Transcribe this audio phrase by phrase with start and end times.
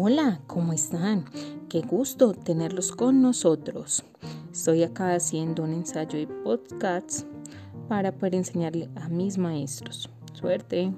[0.00, 1.24] Hola, ¿cómo están?
[1.68, 4.04] Qué gusto tenerlos con nosotros.
[4.52, 7.26] Estoy acá haciendo un ensayo de podcasts
[7.88, 10.08] para poder enseñarle a mis maestros.
[10.34, 10.92] Suerte.